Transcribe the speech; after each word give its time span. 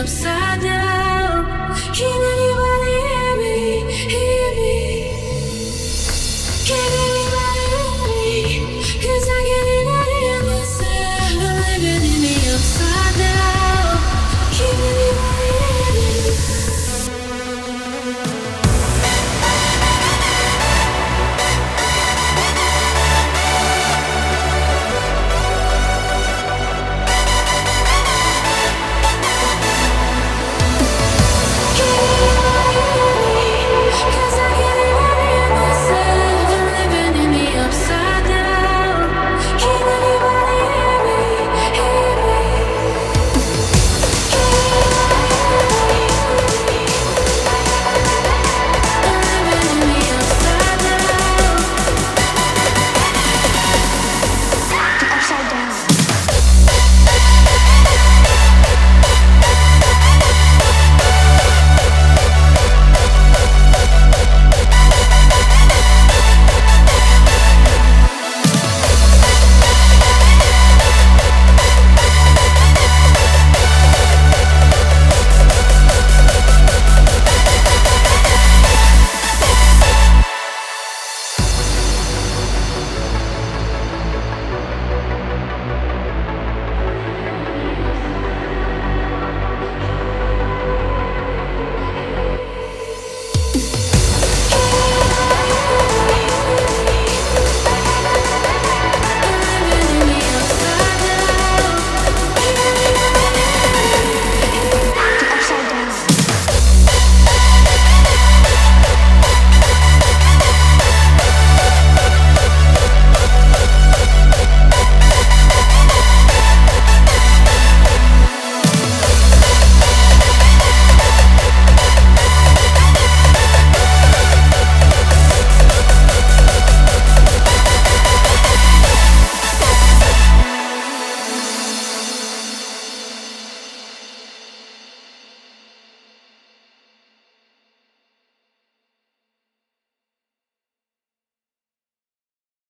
upside 0.00 0.62
down. 0.62 2.29